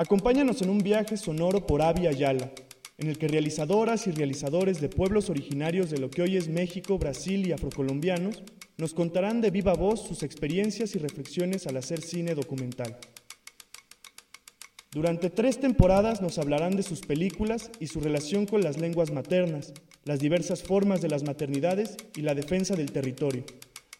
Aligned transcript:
Acompáñanos 0.00 0.62
en 0.62 0.70
un 0.70 0.78
viaje 0.78 1.16
sonoro 1.16 1.66
por 1.66 1.82
Avia 1.82 2.12
Yala, 2.12 2.52
en 2.98 3.08
el 3.08 3.18
que 3.18 3.26
realizadoras 3.26 4.06
y 4.06 4.12
realizadores 4.12 4.80
de 4.80 4.88
pueblos 4.88 5.28
originarios 5.28 5.90
de 5.90 5.98
lo 5.98 6.08
que 6.08 6.22
hoy 6.22 6.36
es 6.36 6.48
México, 6.48 6.98
Brasil 6.98 7.44
y 7.44 7.50
afrocolombianos 7.50 8.44
nos 8.76 8.94
contarán 8.94 9.40
de 9.40 9.50
viva 9.50 9.74
voz 9.74 10.06
sus 10.06 10.22
experiencias 10.22 10.94
y 10.94 11.00
reflexiones 11.00 11.66
al 11.66 11.78
hacer 11.78 12.00
cine 12.00 12.36
documental. 12.36 12.96
Durante 14.92 15.30
tres 15.30 15.58
temporadas 15.58 16.22
nos 16.22 16.38
hablarán 16.38 16.76
de 16.76 16.84
sus 16.84 17.00
películas 17.00 17.68
y 17.80 17.88
su 17.88 17.98
relación 17.98 18.46
con 18.46 18.60
las 18.60 18.78
lenguas 18.78 19.10
maternas, 19.10 19.72
las 20.04 20.20
diversas 20.20 20.62
formas 20.62 21.02
de 21.02 21.08
las 21.08 21.24
maternidades 21.24 21.96
y 22.14 22.20
la 22.20 22.36
defensa 22.36 22.76
del 22.76 22.92
territorio. 22.92 23.42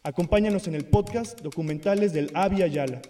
Acompáñanos 0.04 0.68
en 0.68 0.76
el 0.76 0.84
podcast 0.84 1.40
Documentales 1.40 2.12
del 2.12 2.30
Avia 2.34 2.68
Yala. 2.68 3.02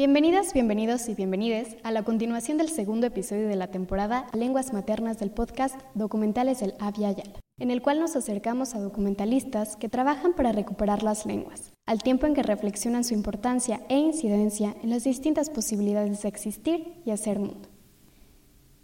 Bienvenidas, 0.00 0.54
bienvenidos 0.54 1.10
y 1.10 1.14
bienvenides 1.14 1.76
a 1.82 1.90
la 1.90 2.04
continuación 2.04 2.56
del 2.56 2.70
segundo 2.70 3.06
episodio 3.06 3.48
de 3.48 3.56
la 3.56 3.66
temporada 3.66 4.28
Lenguas 4.32 4.72
Maternas 4.72 5.18
del 5.18 5.30
podcast 5.30 5.78
Documentales 5.92 6.60
del 6.60 6.72
Avia 6.78 7.14
en 7.58 7.70
el 7.70 7.82
cual 7.82 8.00
nos 8.00 8.16
acercamos 8.16 8.74
a 8.74 8.80
documentalistas 8.80 9.76
que 9.76 9.90
trabajan 9.90 10.32
para 10.32 10.52
recuperar 10.52 11.02
las 11.02 11.26
lenguas, 11.26 11.74
al 11.84 12.02
tiempo 12.02 12.26
en 12.26 12.32
que 12.32 12.42
reflexionan 12.42 13.04
su 13.04 13.12
importancia 13.12 13.82
e 13.90 13.98
incidencia 13.98 14.74
en 14.82 14.88
las 14.88 15.04
distintas 15.04 15.50
posibilidades 15.50 16.22
de 16.22 16.28
existir 16.30 16.94
y 17.04 17.10
hacer 17.10 17.38
mundo. 17.38 17.68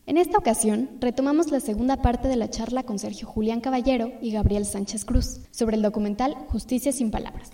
En 0.05 0.19
esta 0.19 0.37
ocasión, 0.37 0.99
retomamos 1.01 1.51
la 1.51 1.61
segunda 1.61 2.03
parte 2.03 2.29
de 2.29 2.37
la 2.37 2.51
charla 2.51 2.83
con 2.83 2.99
Sergio 2.99 3.27
Julián 3.27 3.63
Caballero 3.63 4.13
y 4.21 4.33
Gabriel 4.33 4.67
Sánchez 4.67 5.07
Cruz 5.07 5.41
sobre 5.51 5.77
el 5.77 5.83
documental 5.83 6.35
Justicia 6.51 6.93
sin 6.93 7.11
Palabras, 7.11 7.53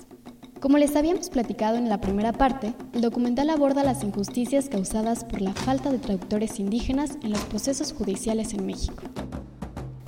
como 0.63 0.79
les 0.79 0.95
habíamos 0.95 1.29
platicado 1.29 1.77
en 1.77 1.89
la 1.89 2.01
primera 2.01 2.33
parte, 2.33 2.73
el 2.95 3.01
documental 3.01 3.51
aborda 3.51 3.83
las 3.83 4.05
injusticias 4.05 4.69
causadas 4.69 5.25
por 5.25 5.41
la 5.41 5.53
falta 5.53 5.91
de 5.91 5.99
traductores 5.99 6.61
indígenas 6.61 7.19
en 7.25 7.33
los 7.33 7.41
procesos 7.47 7.93
judiciales 7.93 8.55
en 8.55 8.65
México. 8.65 9.03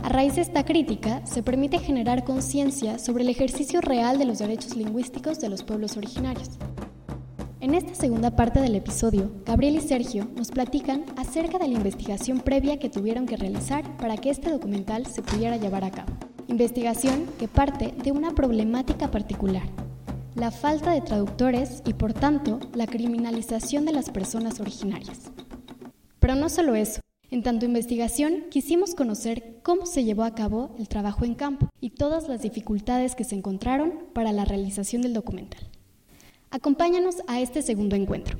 A 0.05 0.11
raíz 0.11 0.37
de 0.37 0.43
esta 0.43 0.65
crítica, 0.65 1.27
se 1.27 1.43
permite 1.43 1.81
generar 1.81 2.23
conciencia 2.23 3.01
sobre 3.01 3.25
el 3.25 3.31
ejercicio 3.31 3.81
real 3.81 4.17
de 4.17 4.27
los 4.27 4.39
derechos 4.39 4.77
lingüísticos 4.77 5.41
de 5.41 5.49
los 5.49 5.65
pueblos 5.65 5.97
originarios. 5.97 6.51
En 7.59 7.75
esta 7.75 7.97
segunda 7.97 8.37
parte 8.37 8.61
del 8.61 8.77
episodio, 8.77 9.33
Gabriel 9.45 9.75
y 9.75 9.81
Sergio 9.81 10.29
nos 10.37 10.53
platican 10.53 11.05
acerca 11.17 11.59
de 11.59 11.67
la 11.67 11.75
investigación 11.75 12.39
previa 12.39 12.79
que 12.79 12.91
tuvieron 12.91 13.27
que 13.27 13.37
realizar 13.37 13.97
para 13.97 14.17
que 14.19 14.31
este 14.31 14.53
documental 14.53 15.07
se 15.07 15.21
pudiera 15.21 15.57
llevar 15.57 15.83
a 15.83 15.91
cabo. 15.91 16.13
Investigación 16.47 17.27
que 17.41 17.49
parte 17.49 17.93
de 18.05 18.13
una 18.13 18.37
problemática 18.37 19.11
particular, 19.11 19.65
la 20.35 20.51
falta 20.51 20.93
de 20.93 21.01
traductores 21.01 21.83
y 21.87 21.95
por 21.95 22.13
tanto 22.13 22.59
la 22.75 22.87
criminalización 22.87 23.85
de 23.85 23.93
las 23.93 24.11
personas 24.11 24.61
originarias. 24.61 25.31
Pero 26.19 26.35
no 26.35 26.49
solo 26.49 26.75
eso, 26.75 27.01
en 27.31 27.42
tanto 27.42 27.67
investigación 27.67 28.45
quisimos 28.51 28.95
conocer 28.95 29.61
cómo 29.63 29.86
se 29.86 30.05
llevó 30.05 30.25
a 30.25 30.35
cabo 30.35 30.75
el 30.79 30.89
trabajo 30.89 31.25
en 31.25 31.35
campo 31.35 31.69
y 31.81 31.91
todas 31.91 32.29
las 32.29 32.42
dificultades 32.42 33.14
que 33.14 33.25
se 33.25 33.36
encontraron 33.36 34.07
para 34.13 34.33
la 34.33 34.45
realización 34.45 35.03
del 35.03 35.14
documental. 35.14 35.61
Acompáñanos 36.51 37.17
a 37.27 37.41
este 37.41 37.63
segundo 37.63 37.97
encuentro. 37.97 38.39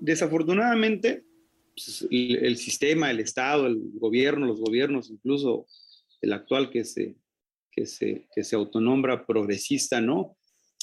Desafortunadamente, 0.00 1.24
pues, 1.84 2.06
el, 2.10 2.56
sistema, 2.56 3.10
el 3.10 3.20
Estado, 3.20 3.66
el 3.66 3.80
gobierno, 3.94 4.46
los 4.46 4.60
gobiernos, 4.60 5.10
incluso 5.10 5.66
el 6.20 6.32
actual 6.32 6.70
que 6.70 6.84
se, 6.84 7.16
que 7.70 7.86
se, 7.86 8.26
que 8.34 8.44
se 8.44 8.56
autonombra 8.56 9.26
progresista, 9.26 10.00
¿no? 10.00 10.36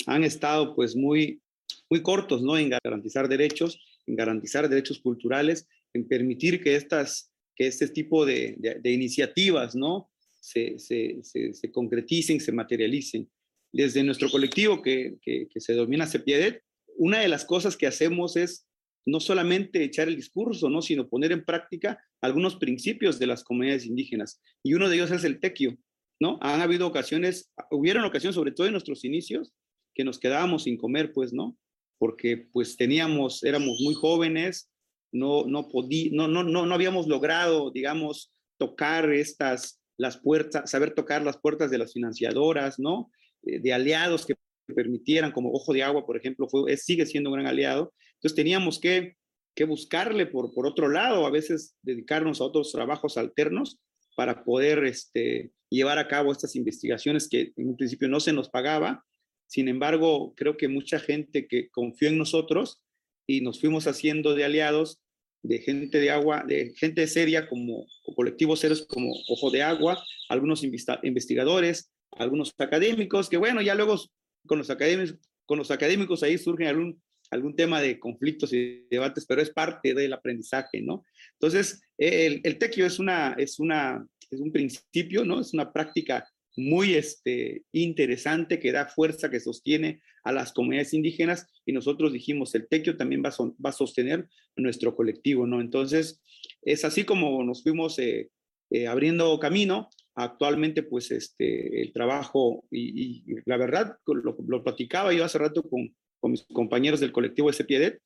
Han 0.08 0.24
estado 0.24 0.76
pues 0.76 0.96
muy, 0.96 1.42
muy 1.90 2.02
cortos, 2.02 2.42
¿no? 2.42 2.58
En 2.58 2.70
garantizar 2.70 3.28
derechos, 3.28 3.80
en 4.08 4.16
garantizar 4.16 4.68
derechos 4.68 5.00
culturales, 5.00 5.68
en 5.94 6.08
permitir 6.08 6.62
que, 6.62 6.76
estas, 6.76 7.32
que 7.56 7.68
este 7.68 7.88
tipo 7.88 8.26
de, 8.26 8.58
iniciativas, 8.84 9.76
¿no? 9.76 10.10
Se, 10.42 10.80
se, 10.80 11.20
se, 11.24 11.72
concreticen, 11.72 12.40
se 12.40 12.52
materialicen. 12.52 13.30
Desde 13.72 14.04
nuestro 14.04 14.30
colectivo 14.30 14.82
que, 14.82 15.18
que, 15.22 15.48
que 15.48 15.60
se 15.60 15.74
domina 15.74 16.08
CEPIEDET, 16.08 16.64
una 16.98 17.20
de 17.20 17.28
las 17.28 17.46
cosas 17.46 17.78
que 17.78 17.88
hacemos 17.88 18.36
es 18.36 18.69
no 19.06 19.20
solamente 19.20 19.84
echar 19.84 20.08
el 20.08 20.16
discurso, 20.16 20.70
¿no? 20.70 20.82
sino 20.82 21.08
poner 21.08 21.32
en 21.32 21.46
práctica 21.46 22.04
algunos 22.22 22.56
principios 22.58 23.20
de 23.20 23.28
las 23.28 23.44
comunidades 23.44 23.86
indígenas. 23.86 24.42
Y 24.64 24.74
uno 24.74 24.90
de 24.90 24.96
ellos 24.96 25.12
es 25.12 25.24
el 25.24 25.40
tequio. 25.40 25.78
¿no? 26.20 26.38
Han 26.42 26.62
habido 26.62 26.86
ocasiones, 26.88 27.52
hubieron 27.72 28.04
ocasiones, 28.04 28.36
sobre 28.36 28.52
todo 28.52 28.68
en 28.68 28.74
nuestros 28.74 29.06
inicios, 29.06 29.54
que 29.96 30.04
nos 30.04 30.20
quedábamos 30.20 30.64
sin 30.64 30.78
comer, 30.78 31.14
pues, 31.14 31.34
¿no? 31.34 31.58
Porque 31.98 32.48
pues 32.52 32.78
teníamos, 32.78 33.44
éramos 33.44 33.80
muy 33.82 33.94
jóvenes, 33.94 34.70
no, 35.12 35.46
no, 35.46 35.68
podí, 35.68 36.12
no, 36.12 36.28
no, 36.28 36.44
no, 36.44 36.66
no 36.66 36.76
habíamos 36.76 37.08
logrado, 37.08 37.72
digamos, 37.72 38.32
tocar 38.58 39.12
estas, 39.12 39.82
las 39.98 40.18
puertas, 40.18 40.70
saber 40.70 40.94
tocar 40.94 41.24
las 41.24 41.38
puertas 41.38 41.72
de 41.72 41.78
las 41.78 41.94
financiadoras, 41.94 42.80
¿no? 42.80 43.10
Eh, 43.44 43.60
de 43.60 43.74
aliados 43.74 44.26
que 44.26 44.36
permitieran, 44.74 45.32
como 45.32 45.52
Ojo 45.52 45.74
de 45.74 45.84
Agua, 45.84 46.06
por 46.06 46.18
ejemplo, 46.18 46.48
fue, 46.48 46.76
sigue 46.78 47.06
siendo 47.06 47.30
un 47.30 47.36
gran 47.36 47.48
aliado. 47.48 47.94
Entonces 48.20 48.36
teníamos 48.36 48.80
que, 48.80 49.16
que 49.56 49.64
buscarle 49.64 50.26
por, 50.26 50.54
por 50.54 50.68
otro 50.68 50.90
lado, 50.90 51.26
a 51.26 51.32
veces 51.32 51.76
dedicarnos 51.82 52.42
a 52.42 52.46
otros 52.46 52.72
trabajos 52.72 53.18
alternos 53.18 53.80
para 54.16 54.44
poder 54.44 54.84
este, 54.84 55.52
llevar 55.70 55.98
a 55.98 56.08
cabo 56.08 56.32
estas 56.32 56.56
investigaciones 56.56 57.30
que 57.30 57.54
en 57.56 57.70
un 57.70 57.78
principio 57.78 58.10
no 58.10 58.20
se 58.20 58.34
nos 58.34 58.50
pagaba. 58.50 59.06
Sin 59.48 59.68
embargo, 59.68 60.34
creo 60.36 60.58
que 60.58 60.68
mucha 60.68 61.00
gente 61.00 61.48
que 61.48 61.70
confió 61.70 62.10
en 62.10 62.18
nosotros 62.18 62.82
y 63.26 63.42
nos 63.42 63.60
fuimos 63.62 63.88
haciendo 63.88 64.36
de 64.36 64.44
aliados, 64.44 65.00
de 65.42 65.60
gente 65.60 66.00
de 66.00 66.12
agua, 66.12 66.44
de 66.46 66.74
gente 66.76 67.08
seria 67.08 67.48
como 67.48 67.86
colectivos 68.16 68.60
serios 68.60 68.86
como 68.86 69.12
Ojo 69.30 69.52
de 69.52 69.64
Agua, 69.64 70.04
algunos 70.28 70.64
investigadores, 70.64 71.92
algunos 72.12 72.54
académicos, 72.58 73.30
que 73.30 73.38
bueno, 73.38 73.62
ya 73.62 73.76
luego 73.76 74.00
con 74.46 74.58
los 74.58 74.70
académicos, 74.70 75.18
con 75.46 75.58
los 75.58 75.72
académicos 75.72 76.24
ahí 76.24 76.38
surge 76.38 76.68
algún, 76.68 77.02
algún 77.32 77.56
tema 77.56 77.82
de 77.82 78.00
conflictos 78.00 78.54
y 78.54 78.88
debates, 78.90 79.26
pero 79.26 79.42
es 79.42 79.50
parte 79.50 79.94
del 79.94 80.14
aprendizaje, 80.14 80.82
¿no? 80.82 81.06
Entonces, 81.34 81.82
el, 81.98 82.42
el 82.44 82.58
tequio 82.58 82.86
es, 82.86 83.00
una, 83.00 83.36
es, 83.38 83.60
una, 83.60 84.06
es 84.30 84.40
un 84.40 84.52
principio, 84.52 85.26
¿no? 85.26 85.40
Es 85.40 85.54
una 85.54 85.72
práctica 85.72 86.28
muy 86.58 86.96
este, 86.96 87.64
interesante 87.72 88.60
que 88.60 88.72
da 88.72 88.88
fuerza, 88.88 89.30
que 89.30 89.40
sostiene 89.40 90.02
a 90.24 90.32
las 90.32 90.52
comunidades 90.52 90.94
indígenas 90.94 91.48
y 91.66 91.72
nosotros 91.72 92.12
dijimos, 92.12 92.54
el 92.56 92.68
tequio 92.68 92.98
también 92.98 93.24
va 93.24 93.30
a, 93.30 93.44
va 93.64 93.70
a 93.70 93.74
sostener 93.74 94.28
nuestro 94.56 94.96
colectivo, 94.96 95.48
¿no? 95.48 95.62
Entonces, 95.62 96.22
es 96.62 96.84
así 96.84 97.04
como 97.04 97.44
nos 97.44 97.64
fuimos 97.64 97.98
eh, 98.00 98.30
eh, 98.72 98.88
abriendo 98.88 99.40
camino 99.40 99.90
Actualmente, 100.22 100.84
pues, 100.84 101.12
este, 101.12 101.82
el 101.82 101.94
trabajo, 101.94 102.66
y, 102.72 103.24
la 103.46 103.56
verdad, 103.56 103.96
lo, 104.06 104.36
lo, 104.46 104.64
platicaba 104.66 105.14
yo 105.14 105.24
hace 105.24 105.38
rato 105.38 105.64
con, 105.64 105.96
con 106.20 106.32
mis 106.32 106.44
compañeros 106.44 107.00
del 107.00 107.12
colectivo 107.12 107.52
SPIEDET, 107.52 108.02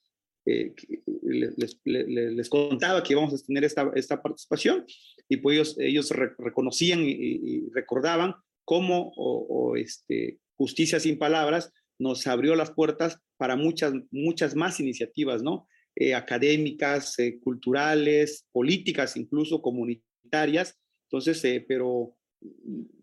eh, 0.46 0.74
les, 1.22 1.80
les, 1.86 2.50
contaba 2.50 3.02
que 3.02 3.14
íbamos 3.14 3.34
a 3.34 3.46
tener 3.46 3.64
esta, 3.64 3.90
esta 3.96 4.22
participación 4.22 4.86
y 5.30 5.38
pues 5.38 5.56
ellos, 5.56 5.76
ellos 5.80 6.10
reconocían 6.38 7.02
y, 7.06 7.70
recordaban 7.70 8.36
cómo 8.66 9.14
o, 9.16 9.76
este, 9.78 10.40
Justicia 10.58 11.00
sin 11.00 11.18
Palabras 11.18 11.72
nos 11.98 12.28
abrió 12.28 12.56
las 12.56 12.72
puertas 12.72 13.20
para 13.38 13.56
muchas, 13.56 13.94
muchas 14.12 14.56
más 14.56 14.80
iniciativas, 14.80 15.42
¿no? 15.42 15.68
Eh, 15.96 16.14
académicas, 16.14 17.18
eh, 17.20 17.40
culturales, 17.40 18.46
políticas, 18.52 19.16
incluso 19.16 19.62
comunitarias, 19.62 20.78
entonces, 21.14 21.46
eh, 21.46 21.64
pero 21.68 22.16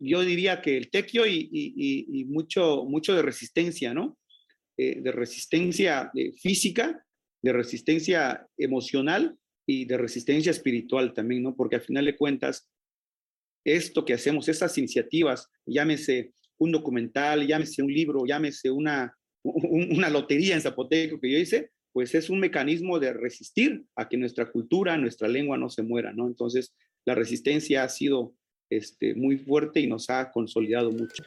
yo 0.00 0.22
diría 0.22 0.60
que 0.60 0.76
el 0.76 0.90
tequio 0.90 1.24
y, 1.26 2.26
mucho, 2.28 2.84
mucho 2.84 3.14
de 3.14 3.22
resistencia, 3.22 3.94
¿no? 3.94 4.18
De 5.00 5.12
resistencia 5.12 6.10
eh, 6.14 6.32
física, 6.32 7.04
de 7.42 7.52
resistencia 7.52 8.46
emocional 8.56 9.36
y 9.66 9.84
de 9.84 9.96
resistencia 9.96 10.50
espiritual 10.50 11.12
también, 11.12 11.42
¿no? 11.42 11.54
Porque 11.54 11.76
al 11.76 11.82
final 11.82 12.04
de 12.04 12.16
cuentas, 12.16 12.68
esto 13.64 14.04
que 14.04 14.14
hacemos, 14.14 14.48
estas 14.48 14.76
iniciativas, 14.78 15.48
llámese 15.66 16.32
un 16.58 16.72
documental, 16.72 17.46
llámese 17.46 17.82
un 17.82 17.92
libro, 17.92 18.26
llámese 18.26 18.70
una, 18.70 19.16
una 19.42 20.10
lotería 20.10 20.54
en 20.54 20.60
zapoteco 20.60 21.20
que 21.20 21.30
yo 21.30 21.38
hice, 21.38 21.70
pues 21.92 22.14
es 22.14 22.30
un 22.30 22.40
mecanismo 22.40 22.98
de 22.98 23.12
resistir 23.12 23.84
a 23.96 24.08
que 24.08 24.16
nuestra 24.16 24.50
cultura, 24.50 24.96
nuestra 24.96 25.28
lengua 25.28 25.58
no 25.58 25.70
se 25.70 25.82
muera, 25.82 26.12
¿no? 26.12 26.26
Entonces, 26.26 26.74
la 27.04 27.14
resistencia 27.14 27.82
ha 27.82 27.88
sido 27.88 28.34
este, 28.70 29.14
muy 29.14 29.38
fuerte 29.38 29.80
y 29.80 29.86
nos 29.86 30.10
ha 30.10 30.30
consolidado 30.30 30.90
mucho. 30.92 31.22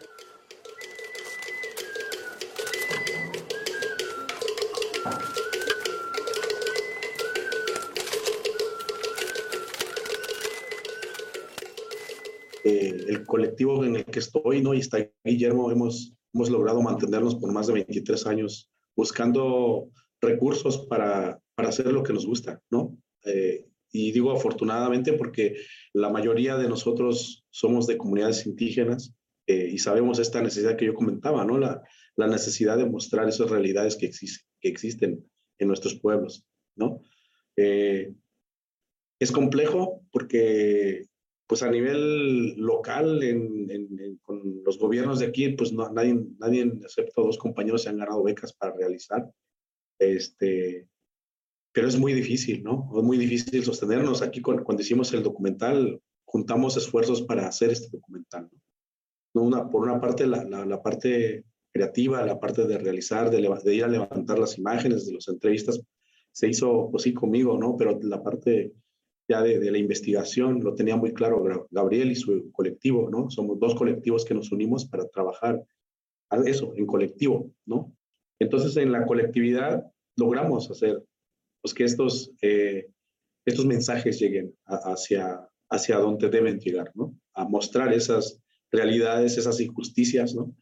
Eh, 12.63 13.05
el 13.07 13.25
colectivo 13.25 13.83
en 13.83 13.97
el 13.97 14.05
que 14.05 14.19
estoy, 14.19 14.61
¿no? 14.61 14.73
Y 14.73 14.79
está 14.79 15.09
Guillermo, 15.23 15.71
hemos, 15.71 16.13
hemos 16.33 16.49
logrado 16.49 16.81
mantenernos 16.81 17.35
por 17.35 17.51
más 17.51 17.67
de 17.67 17.73
23 17.73 18.25
años 18.27 18.69
buscando 18.95 19.89
recursos 20.21 20.85
para, 20.87 21.41
para 21.55 21.69
hacer 21.69 21.87
lo 21.87 22.03
que 22.03 22.13
nos 22.13 22.25
gusta, 22.25 22.61
¿no? 22.69 22.97
Eh, 23.25 23.65
y 23.91 24.11
digo 24.11 24.31
afortunadamente 24.31 25.13
porque 25.13 25.57
la 25.93 26.09
mayoría 26.09 26.57
de 26.57 26.67
nosotros 26.67 27.45
somos 27.51 27.85
de 27.85 27.97
comunidades 27.97 28.45
indígenas 28.45 29.13
eh, 29.45 29.69
y 29.71 29.77
sabemos 29.77 30.19
esta 30.19 30.41
necesidad 30.41 30.77
que 30.77 30.85
yo 30.85 30.93
comentaba, 30.93 31.45
¿no? 31.45 31.57
La, 31.57 31.83
la 32.15 32.27
necesidad 32.27 32.77
de 32.77 32.85
mostrar 32.85 33.27
esas 33.27 33.49
realidades 33.49 33.95
que, 33.95 34.05
existen 34.05 34.47
que 34.61 34.69
existen 34.69 35.25
en 35.59 35.67
nuestros 35.67 35.95
pueblos, 35.95 36.45
¿no? 36.75 37.01
Eh, 37.55 38.13
es 39.19 39.31
complejo 39.31 40.01
porque, 40.11 41.05
pues 41.47 41.61
a 41.63 41.69
nivel 41.69 42.55
local, 42.55 43.21
en, 43.23 44.19
con 44.23 44.63
los 44.63 44.79
gobiernos 44.79 45.19
de 45.19 45.27
aquí, 45.27 45.49
pues 45.49 45.73
no, 45.73 45.89
nadie, 45.91 46.19
nadie, 46.39 46.63
excepto 46.81 47.23
dos 47.23 47.37
compañeros, 47.37 47.83
se 47.83 47.89
han 47.89 47.97
ganado 47.97 48.23
becas 48.23 48.53
para 48.53 48.73
realizar. 48.73 49.29
Este, 49.99 50.87
pero 51.73 51.87
es 51.87 51.97
muy 51.97 52.13
difícil, 52.13 52.63
¿no? 52.63 52.89
Es 52.95 53.03
muy 53.03 53.17
difícil 53.17 53.63
sostenernos. 53.63 54.21
Aquí 54.21 54.41
cuando, 54.41 54.63
hicimos 54.79 55.11
el 55.13 55.23
documental, 55.23 55.99
juntamos 56.25 56.77
esfuerzos 56.77 57.21
para 57.23 57.47
hacer 57.47 57.71
este 57.71 57.89
documental, 57.97 58.49
¿no? 59.33 59.43
Una, 59.43 59.69
por 59.69 59.81
una 59.81 59.99
parte, 59.99 60.27
la, 60.27 60.43
la, 60.43 60.81
parte 60.81 61.43
creativa, 61.71 62.23
la 62.23 62.39
parte 62.39 62.65
de 62.67 62.77
realizar, 62.77 63.31
de, 63.31 63.41
de, 63.63 63.75
ir 63.75 63.83
a 63.83 63.87
levantar 63.87 64.37
las 64.37 64.59
imágenes 64.59 65.07
de 65.07 65.13
las 65.13 65.27
entrevistas, 65.27 65.81
se 66.31 66.47
hizo, 66.47 66.89
pues 66.91 67.03
sí, 67.03 67.13
conmigo, 67.13 67.57
¿no? 67.57 67.75
Pero 67.75 67.99
la 68.03 68.21
parte 68.21 68.73
ya 69.27 69.41
de, 69.41 69.71
la 69.71 69.77
investigación 69.77 70.61
lo 70.63 70.75
tenía 70.75 70.95
muy 70.95 71.13
claro 71.13 71.67
Gabriel 71.71 72.11
y 72.11 72.15
su 72.15 72.51
colectivo, 72.51 73.09
¿no? 73.09 73.29
Somos 73.29 73.59
dos 73.59 73.75
colectivos 73.75 74.25
que 74.25 74.33
nos 74.33 74.51
unimos 74.51 74.85
para 74.85 75.07
trabajar 75.07 75.63
a 76.29 76.41
eso, 76.45 76.73
en 76.75 76.85
colectivo, 76.85 77.51
¿no? 77.65 77.95
Entonces, 78.39 78.75
en 78.77 78.91
la 78.91 79.05
colectividad 79.05 79.85
logramos 80.17 80.69
hacer 80.69 81.03
pues 81.61 81.73
que 81.73 81.85
estos, 81.85 82.31
eh, 82.41 82.89
estos 83.45 83.65
mensajes 83.65 84.19
lleguen 84.19 84.53
hacia, 84.65 85.47
hacia 85.69 85.97
donde 85.97 86.29
deben 86.29 86.59
llegar, 86.59 86.91
¿no? 86.93 87.15
A 87.33 87.45
mostrar 87.45 87.93
esas 87.93 88.41
realidades, 88.71 89.37
esas 89.37 89.61
injusticias, 89.61 90.35
¿no? 90.35 90.53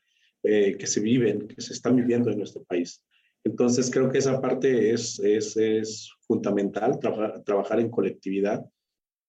Eh, 0.44 0.78
que 0.78 0.88
se 0.88 1.00
viven, 1.00 1.48
que 1.48 1.62
se 1.62 1.74
están 1.74 1.96
viviendo 1.96 2.30
en 2.30 2.38
nuestro 2.38 2.64
país. 2.64 3.04
Entonces, 3.44 3.90
creo 3.90 4.10
que 4.10 4.20
esa 4.20 4.40
parte 4.40 4.92
es, 4.92 5.20
es, 5.20 5.58
es 5.58 6.12
fundamental, 6.22 7.00
trabajar 7.44 7.80
en 7.80 7.90
colectividad. 7.90 8.64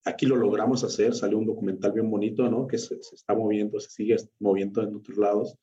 Aquí 0.04 0.26
lo 0.26 0.36
logramos 0.36 0.84
hacer, 0.84 1.14
salió 1.14 1.38
un 1.38 1.46
documental 1.46 1.92
bien 1.92 2.10
bonito, 2.10 2.48
¿no? 2.48 2.66
Que 2.66 2.76
se, 2.78 2.96
está 2.96 3.34
moviendo, 3.34 3.80
se 3.80 3.90
sigue 3.90 4.16
moviendo 4.40 4.82
en 4.82 4.96
otros 4.96 5.16
lados 5.16 5.56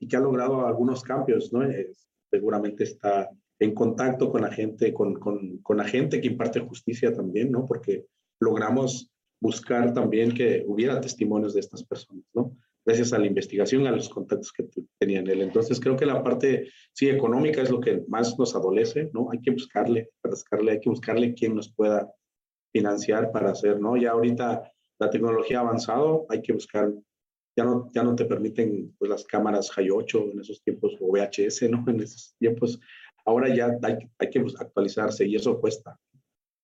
y 0.00 0.08
que 0.08 0.16
ha 0.16 0.20
logrado 0.20 0.66
algunos 0.66 1.02
cambios, 1.02 1.52
¿no? 1.52 1.62
Eh, 1.62 1.92
seguramente 2.30 2.84
está 2.84 3.30
en 3.60 3.74
contacto 3.74 4.30
con 4.30 4.42
la 4.42 4.50
gente, 4.50 4.92
con, 4.92 5.14
con, 5.14 5.58
con 5.58 5.76
la 5.76 5.84
gente 5.84 6.20
que 6.20 6.26
imparte 6.26 6.60
justicia 6.60 7.14
también, 7.14 7.52
¿no? 7.52 7.64
Porque 7.66 8.06
logramos 8.40 9.12
buscar 9.40 9.92
también 9.92 10.32
que 10.34 10.64
hubiera 10.66 11.00
testimonios 11.00 11.54
de 11.54 11.60
estas 11.60 11.84
personas, 11.84 12.24
¿no? 12.34 12.56
Gracias 12.84 13.12
a 13.12 13.18
la 13.18 13.26
investigación, 13.26 13.86
a 13.86 13.92
los 13.92 14.08
contactos 14.08 14.52
que 14.52 14.64
tenían 14.98 15.28
él. 15.28 15.42
Entonces, 15.42 15.78
creo 15.78 15.96
que 15.96 16.06
la 16.06 16.22
parte, 16.22 16.70
sí, 16.92 17.08
económica 17.08 17.62
es 17.62 17.70
lo 17.70 17.80
que 17.80 18.02
más 18.08 18.36
nos 18.38 18.56
adolece, 18.56 19.10
¿no? 19.12 19.28
Hay 19.30 19.40
que 19.40 19.52
buscarle, 19.52 20.10
buscarle, 20.22 20.72
hay 20.72 20.80
que 20.80 20.90
buscarle 20.90 21.34
quien 21.34 21.54
nos 21.54 21.72
pueda 21.72 22.12
financiar 22.72 23.30
para 23.30 23.50
hacer, 23.50 23.80
¿no? 23.80 23.96
Ya 23.96 24.10
ahorita 24.10 24.62
la 24.98 25.10
tecnología 25.10 25.58
ha 25.58 25.62
avanzado, 25.62 26.26
hay 26.28 26.42
que 26.42 26.52
buscar, 26.52 26.92
ya 27.56 27.64
no, 27.64 27.88
ya 27.94 28.02
no 28.02 28.16
te 28.16 28.24
permiten 28.24 28.94
pues, 28.98 29.10
las 29.10 29.24
cámaras 29.24 29.70
High 29.70 29.90
8 29.90 30.30
en 30.32 30.40
esos 30.40 30.62
tiempos, 30.62 30.96
o 31.00 31.12
VHS, 31.12 31.70
¿no? 31.70 31.84
En 31.88 32.00
esos 32.00 32.34
tiempos 32.38 32.80
Ahora 33.24 33.54
ya 33.54 33.78
hay, 33.82 33.98
hay 34.18 34.30
que 34.30 34.44
actualizarse 34.58 35.26
y 35.26 35.36
eso 35.36 35.60
cuesta. 35.60 35.98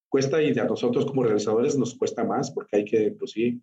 Cuesta 0.09 0.43
y 0.43 0.59
a 0.59 0.65
nosotros 0.65 1.07
como 1.07 1.23
realizadores 1.23 1.77
nos 1.77 1.95
cuesta 1.95 2.25
más 2.25 2.51
porque 2.51 2.79
hay 2.79 2.85
que, 2.85 3.11
pues 3.13 3.33
sí, 3.33 3.63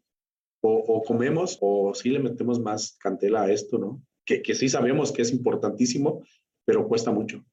o, 0.68 1.04
comemos 1.04 1.58
o 1.62 1.94
sí 1.94 2.10
le 2.10 2.20
metemos 2.20 2.60
más 2.60 2.98
cantela 3.00 3.44
a 3.44 3.52
esto, 3.52 3.78
¿no? 3.78 4.02
Que, 4.26 4.42
que, 4.42 4.56
sí 4.56 4.70
sabemos 4.70 5.12
que 5.12 5.22
es 5.22 5.32
importantísimo, 5.32 6.24
pero 6.66 6.88
cuesta 6.88 7.12
mucho. 7.12 7.44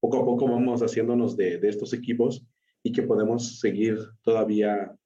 Poco 0.00 0.18
a 0.18 0.24
poco 0.24 0.46
vamos 0.46 0.82
haciéndonos 0.82 1.36
de, 1.36 1.58
de 1.58 1.68
estos 1.68 1.92
equipos 1.92 2.44
y 2.82 2.92
que 2.92 3.02
podemos 3.02 3.60
seguir 3.60 3.98
todavía 4.22 4.96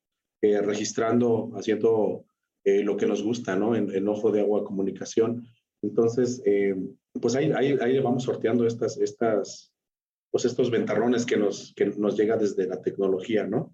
eh, 0.42 0.60
registrando, 0.60 1.50
haciendo 1.54 2.26
eh, 2.64 2.82
lo 2.82 2.96
que 2.96 3.06
nos 3.06 3.22
gusta, 3.22 3.56
¿no? 3.56 3.74
En, 3.74 3.90
el 3.90 4.06
Ojo 4.08 4.30
de 4.30 4.40
Agua 4.40 4.64
Comunicación. 4.64 5.46
Entonces, 5.82 6.42
eh, 6.44 6.74
pues 7.20 7.34
ahí, 7.34 7.50
ahí, 7.52 7.76
ahí, 7.80 7.98
vamos 7.98 8.24
sorteando 8.24 8.66
estas, 8.66 8.98
estas, 8.98 9.72
pues 10.30 10.44
estos 10.44 10.70
ventarrones 10.70 11.24
que 11.26 11.36
nos, 11.36 11.72
que 11.74 11.86
nos 11.86 12.16
llega 12.16 12.36
desde 12.36 12.66
la 12.66 12.80
tecnología, 12.82 13.46
¿no? 13.46 13.72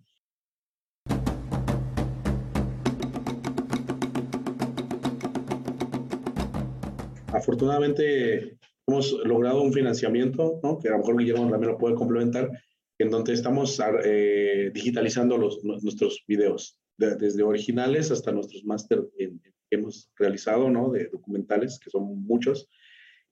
Afortunadamente 7.41 8.59
hemos 8.87 9.13
logrado 9.25 9.63
un 9.63 9.73
financiamiento, 9.73 10.61
¿no? 10.63 10.79
que 10.79 10.89
a 10.89 10.93
lo 10.93 10.99
mejor 10.99 11.17
Guillermo 11.17 11.51
también 11.51 11.73
lo 11.73 11.79
puede 11.79 11.95
complementar, 11.95 12.51
en 12.99 13.11
donde 13.11 13.33
estamos 13.33 13.81
eh, 14.05 14.71
digitalizando 14.75 15.39
los, 15.39 15.65
nuestros 15.65 16.23
videos, 16.27 16.79
desde 16.99 17.43
originales 17.43 18.11
hasta 18.11 18.31
nuestros 18.31 18.63
máster 18.65 19.03
que 19.17 19.33
hemos 19.71 20.11
realizado, 20.19 20.69
¿no? 20.69 20.91
de 20.91 21.07
documentales, 21.07 21.79
que 21.79 21.89
son 21.89 22.23
muchos, 22.25 22.69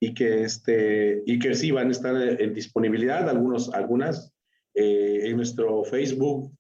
y 0.01 0.15
que, 0.15 0.43
este, 0.43 1.23
y 1.27 1.39
que 1.39 1.55
sí 1.55 1.71
van 1.71 1.89
a 1.89 1.93
estar 1.93 2.41
en 2.41 2.55
disponibilidad, 2.55 3.29
algunos, 3.29 3.75
algunas 3.75 4.33
eh, 4.75 5.21
en 5.25 5.37
nuestro 5.37 5.85
Facebook 5.85 6.51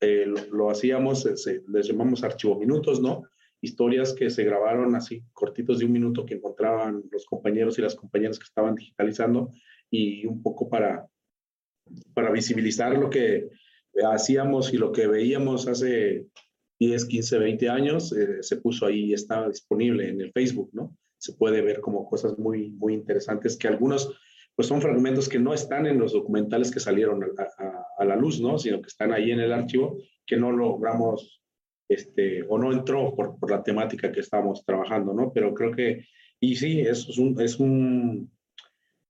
eh, 0.00 0.26
lo, 0.50 0.70
hacíamos, 0.70 1.26
eh, 1.26 1.62
les 1.68 1.88
llamamos 1.88 2.24
archivo 2.24 2.58
minutos, 2.58 3.00
¿no? 3.00 3.22
Historias 3.60 4.12
que 4.12 4.30
se 4.30 4.44
grabaron 4.44 4.94
así, 4.94 5.22
cortitos 5.32 5.78
de 5.78 5.86
un 5.86 5.92
minuto 5.92 6.26
que 6.26 6.34
encontraban 6.34 7.02
los 7.10 7.24
compañeros 7.26 7.78
y 7.78 7.82
las 7.82 7.94
compañeras 7.94 8.38
que 8.38 8.44
estaban 8.44 8.74
digitalizando 8.74 9.52
y 9.90 10.26
un 10.26 10.42
poco 10.42 10.68
para, 10.68 11.06
para 12.14 12.30
visibilizar 12.30 12.96
lo 12.96 13.10
que 13.10 13.48
hacíamos 14.12 14.72
y 14.72 14.76
lo 14.76 14.92
que 14.92 15.06
veíamos 15.06 15.68
hace 15.68 16.26
10, 16.78 17.06
15, 17.06 17.38
20 17.38 17.68
años, 17.70 18.14
se 18.40 18.56
puso 18.56 18.86
ahí 18.86 19.14
estaba 19.14 19.48
disponible 19.48 20.08
en 20.08 20.20
el 20.20 20.32
Facebook, 20.32 20.70
¿no? 20.72 20.94
se 21.18 21.32
puede 21.32 21.62
ver 21.62 21.80
como 21.80 22.08
cosas 22.08 22.38
muy, 22.38 22.70
muy 22.70 22.94
interesantes 22.94 23.56
que 23.56 23.68
algunos, 23.68 24.12
pues 24.54 24.68
son 24.68 24.80
fragmentos 24.80 25.28
que 25.28 25.38
no 25.38 25.54
están 25.54 25.86
en 25.86 25.98
los 25.98 26.12
documentales 26.12 26.70
que 26.70 26.80
salieron 26.80 27.22
a, 27.98 28.04
la 28.04 28.16
luz, 28.16 28.40
¿no? 28.40 28.58
Sino 28.58 28.80
que 28.80 28.88
están 28.88 29.12
ahí 29.12 29.30
en 29.30 29.40
el 29.40 29.52
archivo, 29.52 29.98
que 30.26 30.36
no 30.36 30.52
logramos, 30.52 31.42
este, 31.88 32.42
o 32.48 32.58
no 32.58 32.72
entró 32.72 33.14
por, 33.14 33.38
por 33.38 33.50
la 33.50 33.62
temática 33.62 34.10
que 34.10 34.20
estábamos 34.20 34.64
trabajando, 34.64 35.14
¿no? 35.14 35.32
Pero 35.32 35.54
creo 35.54 35.72
que, 35.72 36.04
y 36.40 36.56
sí, 36.56 36.80
eso 36.80 37.10
es 37.10 37.18
un, 37.18 37.40
es 37.40 37.58
un, 37.58 38.30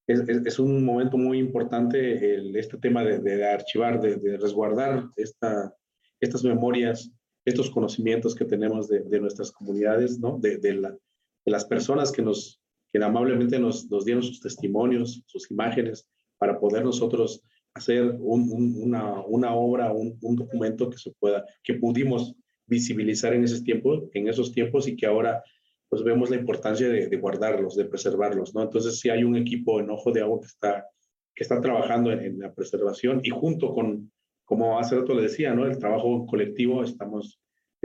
es, 0.07 0.21
es, 0.29 0.59
un 0.59 0.85
momento 0.85 1.17
muy 1.17 1.39
importante 1.39 2.35
el, 2.35 2.55
este 2.57 2.79
tema 2.79 3.03
de, 3.03 3.19
de 3.19 3.45
archivar, 3.45 4.01
de, 4.01 4.17
de, 4.17 4.37
resguardar 4.37 5.05
esta, 5.17 5.75
estas 6.21 6.45
memorias, 6.45 7.11
estos 7.45 7.71
conocimientos 7.71 8.35
que 8.35 8.45
tenemos 8.45 8.89
de, 8.89 9.01
de 9.01 9.21
nuestras 9.21 9.51
comunidades, 9.51 10.19
¿no? 10.19 10.41
La, 10.43 10.91
de 10.91 11.53
las 11.53 11.65
personas 11.65 12.13
que 12.13 12.23
nos 12.23 12.61
que 12.93 13.03
amablemente 13.03 13.59
nos, 13.59 13.91
nos 13.91 14.05
dieron 14.05 14.23
sus 14.23 14.41
testimonios, 14.41 15.23
sus 15.27 15.51
imágenes, 15.51 16.09
para 16.39 16.59
poder 16.59 16.85
nosotros 16.85 17.43
hacer 17.75 18.17
un, 18.21 18.75
una, 18.83 19.21
una, 19.27 19.55
obra, 19.55 19.93
un, 19.93 20.19
un, 20.23 20.37
documento 20.37 20.89
que 20.89 20.97
se 20.97 21.13
pueda, 21.19 21.45
que 21.63 21.75
pudimos 21.75 22.35
visibilizar 22.67 23.35
en 23.35 23.45
esos 23.45 23.63
tiempos, 23.65 24.05
en 24.15 24.29
esos 24.29 24.53
tiempos 24.53 24.89
y 24.89 24.97
que 24.97 25.07
ahora 25.07 25.43
pues 25.89 26.03
vemos 26.03 26.31
la 26.31 26.37
importancia 26.37 26.89
de, 26.89 27.09
de 27.09 27.17
guardarlos, 27.17 27.77
de 27.77 27.85
preservarlos, 27.85 28.55
¿no? 28.55 28.63
Entonces 28.63 28.99
sí 28.99 29.09
hay 29.09 29.23
un 29.23 29.37
equipo 29.37 29.79
en 29.81 29.91
Ojo 29.91 30.11
de 30.11 30.23
Agua 30.23 30.41
que 30.41 30.47
está, 30.47 30.87
que 31.35 31.45
está 31.45 31.61
trabajando 31.61 32.11
en, 32.11 32.21
en 32.21 32.39
la 32.41 32.53
preservación 32.53 33.21
y 33.23 33.31
junto 33.31 33.73
con, 33.73 34.11
como 34.45 34.79
hace 34.79 34.97
rato 34.97 35.15
le 35.15 35.23
decía, 35.23 35.55
¿no? 35.55 35.65
El 35.65 35.79
trabajo 35.79 36.27
colectivo, 36.27 36.83
estamos 36.83 37.41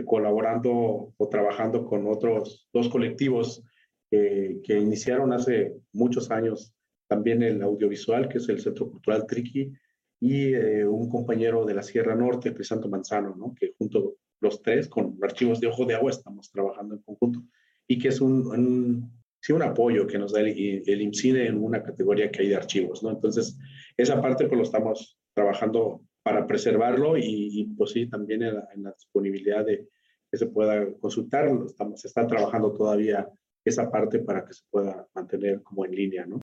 colaborando 0.05 1.13
o 1.15 1.29
trabajando 1.29 1.85
con 1.85 2.07
otros 2.07 2.67
dos 2.73 2.89
colectivos 2.89 3.63
eh, 4.11 4.59
que 4.63 4.77
iniciaron 4.77 5.33
hace 5.33 5.73
muchos 5.93 6.31
años 6.31 6.73
también 7.07 7.43
el 7.43 7.61
audiovisual, 7.61 8.29
que 8.29 8.37
es 8.37 8.47
el 8.49 8.61
Centro 8.61 8.89
Cultural 8.89 9.25
Triqui, 9.27 9.73
y 10.19 10.53
eh, 10.53 10.85
un 10.87 11.09
compañero 11.09 11.65
de 11.65 11.73
la 11.73 11.83
Sierra 11.83 12.15
Norte, 12.15 12.53
Crisanto 12.53 12.87
Manzano, 12.87 13.35
¿no? 13.35 13.53
que 13.53 13.73
junto 13.77 14.15
los 14.41 14.61
tres 14.61 14.87
con 14.87 15.17
archivos 15.21 15.59
de 15.59 15.67
ojo 15.67 15.85
de 15.85 15.95
agua 15.95 16.11
estamos 16.11 16.51
trabajando 16.51 16.95
en 16.95 17.01
conjunto 17.01 17.41
y 17.87 17.97
que 17.97 18.09
es 18.09 18.19
un, 18.19 19.11
sí, 19.39 19.53
un 19.53 19.61
apoyo 19.61 20.07
que 20.07 20.17
nos 20.17 20.33
da 20.33 20.41
el, 20.41 20.83
el 20.85 21.01
IMCINE 21.01 21.47
en 21.47 21.63
una 21.63 21.81
categoría 21.81 22.31
que 22.31 22.41
hay 22.41 22.49
de 22.49 22.55
archivos, 22.55 23.03
¿no? 23.03 23.11
Entonces, 23.11 23.57
esa 23.97 24.21
parte 24.21 24.47
pues 24.47 24.57
lo 24.57 24.63
estamos 24.63 25.17
trabajando 25.33 26.01
para 26.23 26.45
preservarlo 26.45 27.17
y, 27.17 27.73
pues 27.77 27.91
sí, 27.91 28.07
también 28.07 28.43
en 28.43 28.55
la, 28.83 28.93
disponibilidad 28.93 29.65
de 29.65 29.87
que 30.29 30.37
se 30.37 30.45
pueda 30.45 30.87
consultar, 30.99 31.49
estamos, 31.65 31.99
se 31.99 32.07
está 32.07 32.25
trabajando 32.27 32.71
todavía 32.73 33.27
esa 33.65 33.91
parte 33.91 34.19
para 34.19 34.45
que 34.45 34.53
se 34.53 34.63
pueda 34.69 35.07
mantener 35.13 35.61
como 35.61 35.85
en 35.85 35.91
línea, 35.91 36.25
¿no? 36.25 36.39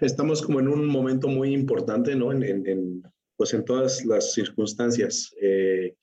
Estamos 0.00 0.42
como 0.42 0.60
en 0.60 0.68
un 0.68 0.86
momento 0.86 1.28
muy 1.28 1.52
importante, 1.52 2.14
¿no? 2.14 2.32
En, 2.32 3.02
pues 3.36 3.52
en 3.54 3.64
todas 3.64 4.04
las 4.04 4.32
circunstancias. 4.32 5.34
Eh, 5.40 5.94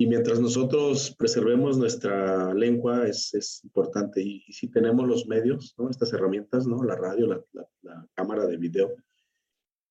y 0.00 0.06
mientras 0.06 0.38
nosotros 0.40 1.14
preservemos 1.18 1.76
nuestra 1.76 2.54
lengua 2.54 3.08
es, 3.08 3.34
es 3.34 3.64
importante. 3.64 4.22
Y, 4.22 4.40
si 4.52 4.68
tenemos 4.68 5.06
los 5.08 5.26
medios, 5.26 5.74
¿no? 5.76 5.90
Estas 5.90 6.12
herramientas, 6.12 6.66
¿no? 6.66 6.82
La 6.84 6.94
radio, 6.94 7.26
la, 7.26 7.44
la, 7.82 8.06
cámara 8.14 8.46
de 8.46 8.56
video, 8.56 8.94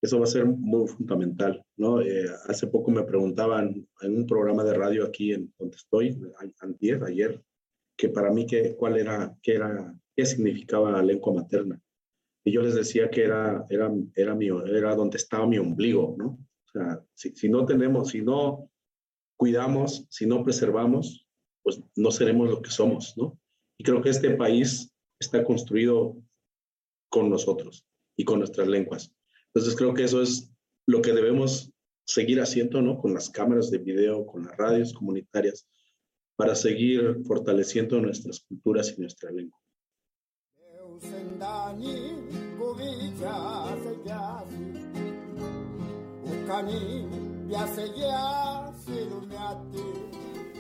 eso 0.02 0.20
va 0.20 0.26
a 0.26 0.28
ser 0.28 0.46
muy 0.46 0.88
fundamental, 0.88 1.64
¿no? 1.76 2.02
Eh, 2.02 2.30
hace 2.48 2.68
poco 2.68 2.92
me 2.92 3.04
preguntaban 3.04 3.88
en 4.02 4.18
un 4.18 4.26
programa 4.28 4.64
de 4.64 4.76
radio 4.76 5.06
aquí 5.06 5.34
en 5.34 5.54
donde 5.58 5.76
estoy, 5.76 6.18
antier, 6.60 7.04
ayer, 7.04 7.42
que 7.98 8.10
para 8.10 8.32
mí 8.32 8.46
qué, 8.46 8.76
cuál 8.76 8.98
era, 8.98 9.36
qué 9.42 9.56
era, 9.56 9.94
qué 10.16 10.26
significaba 10.26 11.02
lengua 11.02 11.34
materna. 11.34 11.82
Y 12.48 12.54
yo 12.54 12.62
les 12.62 12.76
decía 12.76 13.10
que 13.10 13.26
era, 13.26 13.66
era, 13.70 13.92
era, 14.16 14.34
mi, 14.34 14.48
era 14.48 14.96
donde 14.96 15.18
estaba 15.18 15.46
mi 15.46 15.58
ombligo, 15.58 16.16
¿no? 16.18 16.28
O 16.66 16.72
sea, 16.72 17.04
si, 17.14 17.36
si 17.36 17.50
no 17.50 17.66
tenemos, 17.66 18.12
si 18.12 18.22
no 18.22 18.72
cuidamos, 19.36 20.08
si 20.10 20.26
no 20.26 20.46
preservamos, 20.46 21.28
pues 21.62 21.82
no 21.98 22.10
seremos 22.10 22.50
lo 22.50 22.62
que 22.62 22.70
somos, 22.70 23.18
¿no? 23.18 23.38
Y 23.78 23.84
creo 23.84 24.02
que 24.02 24.12
este 24.12 24.30
país 24.38 24.96
está 25.20 25.44
construido 25.44 26.16
con 27.10 27.30
nosotros 27.30 27.86
y 28.16 28.24
con 28.24 28.40
nuestras 28.40 28.70
lenguas. 28.70 29.14
Entonces 29.48 29.76
creo 29.76 29.94
que 29.94 30.06
eso 30.06 30.22
es 30.22 30.50
lo 30.86 31.02
que 31.02 31.12
debemos 31.12 31.74
seguir 32.06 32.40
haciendo, 32.40 32.82
¿no? 32.82 32.98
Con 32.98 33.14
las 33.14 33.30
cámaras 33.30 33.72
de 33.72 33.80
video, 33.80 34.26
con 34.26 34.46
las 34.46 34.56
radios 34.56 34.94
comunitarias, 34.94 35.68
para 36.38 36.56
seguir 36.56 37.18
fortaleciendo 37.26 38.00
nuestras 38.00 38.40
culturas 38.40 38.96
y 38.98 39.02
nuestra 39.02 39.32
lengua. 39.32 39.60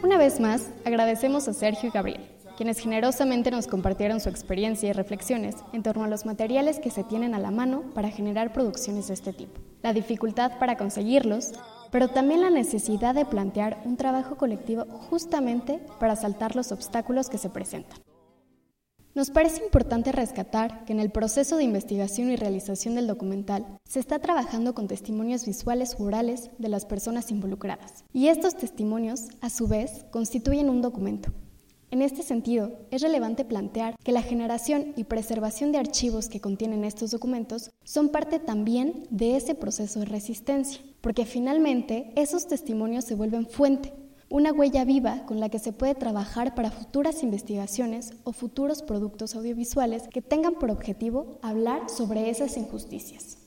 Una 0.04 0.18
vez 0.18 0.40
más, 0.40 0.70
agradecemos 0.86 1.48
a 1.48 1.54
Sergio 1.54 1.90
y 1.90 1.92
Gabriel, 1.92 2.28
quienes 2.56 2.80
generosamente 2.80 3.52
nos 3.52 3.68
compartieron 3.68 4.20
su 4.20 4.30
experiencia 4.30 4.90
y 4.90 4.94
reflexiones 4.94 5.56
en 5.74 5.84
torno 5.84 6.04
a 6.04 6.08
los 6.08 6.26
materiales 6.26 6.80
que 6.80 6.92
se 6.92 7.04
tienen 7.04 7.34
a 7.34 7.40
la 7.40 7.52
mano 7.52 7.84
para 7.94 8.10
generar 8.10 8.54
producciones 8.54 9.08
de 9.08 9.16
este 9.16 9.34
tipo, 9.34 9.60
la 9.82 9.94
dificultad 9.94 10.60
para 10.60 10.78
conseguirlos, 10.78 11.52
pero 11.92 12.10
también 12.10 12.42
la 12.42 12.50
necesidad 12.50 13.16
de 13.16 13.26
plantear 13.26 13.82
un 13.86 13.98
trabajo 13.98 14.38
colectivo 14.38 14.86
justamente 15.10 15.80
para 16.00 16.16
saltar 16.16 16.56
los 16.56 16.72
obstáculos 16.72 17.30
que 17.30 17.38
se 17.38 17.50
presentan. 17.50 18.07
Nos 19.18 19.32
parece 19.32 19.64
importante 19.64 20.12
rescatar 20.12 20.86
que 20.86 20.94
en 20.94 21.00
el 21.00 21.10
proceso 21.10 21.58
de 21.58 21.64
investigación 21.64 22.30
y 22.30 22.36
realización 22.36 22.94
del 22.94 23.08
documental 23.08 23.66
se 23.84 24.00
está 24.00 24.20
trabajando 24.20 24.76
con 24.76 24.88
testimonios 24.88 25.44
visuales 25.44 25.96
o 25.98 26.04
orales 26.04 26.52
de 26.60 26.70
las 26.70 26.86
personas 26.86 27.32
involucradas. 27.32 28.06
Y 28.14 28.28
estos 28.28 28.56
testimonios, 28.56 29.22
a 29.42 29.50
su 29.50 29.68
vez, 29.68 30.06
constituyen 30.12 30.70
un 30.70 30.84
documento. 30.84 31.34
En 31.90 32.04
este 32.04 32.22
sentido, 32.22 32.78
es 32.92 33.02
relevante 33.02 33.44
plantear 33.44 33.96
que 34.04 34.12
la 34.12 34.22
generación 34.22 34.94
y 34.96 35.06
preservación 35.06 35.72
de 35.72 35.80
archivos 35.80 36.30
que 36.30 36.40
contienen 36.40 36.84
estos 36.84 37.10
documentos 37.10 37.72
son 37.84 38.10
parte 38.10 38.38
también 38.38 39.08
de 39.10 39.36
ese 39.36 39.56
proceso 39.56 40.00
de 40.00 40.06
resistencia, 40.06 40.80
porque 41.02 41.26
finalmente 41.26 42.14
esos 42.16 42.46
testimonios 42.46 43.06
se 43.06 43.16
vuelven 43.16 43.48
fuente 43.48 43.94
una 44.30 44.52
huella 44.52 44.84
viva 44.84 45.26
con 45.26 45.40
la 45.40 45.50
que 45.50 45.60
se 45.60 45.72
puede 45.72 45.96
trabajar 45.96 46.54
para 46.54 46.72
futuras 46.72 47.24
investigaciones 47.24 48.14
o 48.24 48.34
futuros 48.34 48.82
productos 48.82 49.36
audiovisuales 49.36 50.08
que 50.10 50.22
tengan 50.22 50.56
por 50.56 50.70
objetivo 50.70 51.40
hablar 51.42 51.90
sobre 51.90 52.30
esas 52.30 52.58
injusticias. 52.58 53.38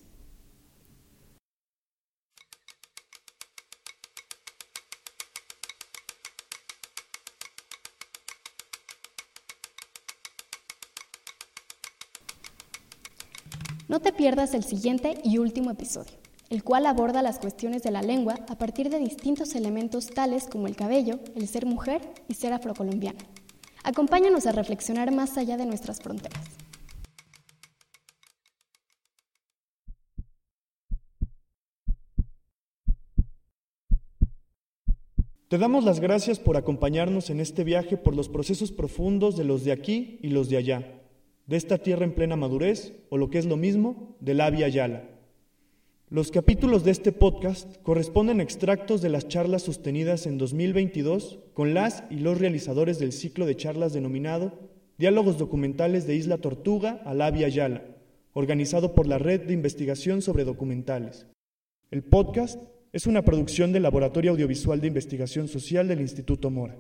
No 13.89 14.01
te 14.01 14.13
pierdas 14.13 14.55
el 14.55 14.63
siguiente 14.63 15.21
y 15.25 15.39
último 15.39 15.73
episodio 15.73 16.20
el 16.51 16.65
cual 16.65 16.85
aborda 16.87 17.23
las 17.23 17.39
cuestiones 17.39 17.85
de 17.85 17.93
la 17.93 18.03
lengua 18.03 18.35
a 18.49 18.59
partir 18.59 18.91
de 18.91 18.99
distintos 18.99 19.55
elementos 19.55 20.09
tales 20.09 20.49
como 20.49 20.67
el 20.67 20.75
cabello, 20.75 21.21
el 21.37 21.47
ser 21.47 21.65
mujer 21.65 22.03
y 22.29 22.35
ser 22.35 22.53
afrocolombiano. 22.53 23.21
Acompáñanos 23.85 24.47
a 24.47 24.53
reflexionar 24.53 25.13
más 25.13 25.39
allá 25.39 25.57
de 25.57 25.65
nuestras 25.65 26.01
fronteras. 26.01 26.43
Te 35.47 35.59
damos 35.59 35.85
las 35.85 35.99
gracias 35.99 36.39
por 36.39 36.57
acompañarnos 36.57 37.31
en 37.31 37.41
este 37.41 37.65
viaje 37.65 37.97
por 37.97 38.15
los 38.15 38.29
procesos 38.29 38.71
profundos 38.71 39.37
de 39.37 39.45
los 39.45 39.65
de 39.65 39.73
aquí 39.73 40.19
y 40.23 40.29
los 40.29 40.49
de 40.49 40.57
allá, 40.57 41.01
de 41.47 41.57
esta 41.57 41.79
tierra 41.79 42.05
en 42.05 42.15
plena 42.15 42.37
madurez, 42.37 42.93
o 43.09 43.19
lo 43.19 43.31
que 43.31 43.39
es 43.39 43.47
lo 43.47 43.57
mismo, 43.57 44.17
de 44.21 44.35
la 44.35 44.51
Via 44.51 44.69
Yala. 44.69 45.20
Los 46.13 46.33
capítulos 46.33 46.83
de 46.83 46.91
este 46.91 47.13
podcast 47.13 47.77
corresponden 47.85 48.41
a 48.41 48.43
extractos 48.43 49.01
de 49.01 49.11
las 49.11 49.29
charlas 49.29 49.63
sostenidas 49.63 50.27
en 50.27 50.39
2022 50.39 51.39
con 51.55 51.73
las 51.73 52.03
y 52.11 52.17
los 52.17 52.37
realizadores 52.37 52.99
del 52.99 53.13
ciclo 53.13 53.47
de 53.47 53.55
charlas 53.55 53.93
denominado 53.93 54.59
Diálogos 54.99 55.39
Documentales 55.39 56.09
de 56.09 56.17
Isla 56.17 56.39
Tortuga 56.39 57.01
a 57.05 57.15
La 57.15 57.31
Yala, 57.31 57.85
organizado 58.33 58.97
por 58.97 59.07
la 59.07 59.19
Red 59.19 59.43
de 59.43 59.55
Investigación 59.55 60.21
sobre 60.21 60.43
Documentales. 60.43 61.29
El 61.93 62.03
podcast 62.03 62.61
es 62.93 63.07
una 63.07 63.23
producción 63.23 63.71
del 63.71 63.85
Laboratorio 63.85 64.33
Audiovisual 64.33 64.81
de 64.81 64.89
Investigación 64.89 65.47
Social 65.47 65.87
del 65.87 66.01
Instituto 66.01 66.51
Mora. 66.51 66.77